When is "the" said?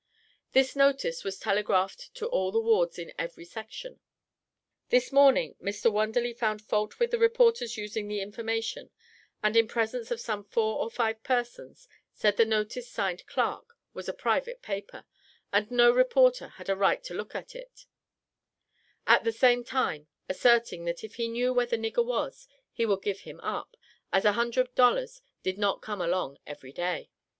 2.51-2.59, 7.11-7.19, 8.07-8.19, 12.37-12.45, 19.23-19.31, 21.67-21.77